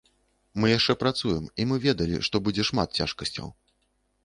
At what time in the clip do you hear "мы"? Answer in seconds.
0.61-0.71, 1.73-1.77